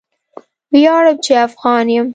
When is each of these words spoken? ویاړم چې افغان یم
ویاړم 0.73 1.17
چې 1.25 1.31
افغان 1.47 1.85
یم 1.95 2.07